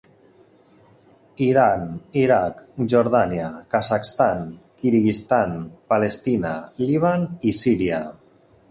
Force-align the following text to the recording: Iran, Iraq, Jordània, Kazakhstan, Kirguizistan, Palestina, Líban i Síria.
Iran, 1.47 1.83
Iraq, 2.21 2.63
Jordània, 2.95 3.51
Kazakhstan, 3.75 4.43
Kirguizistan, 4.81 5.57
Palestina, 5.95 6.57
Líban 6.91 7.31
i 7.53 7.57
Síria. 7.65 8.07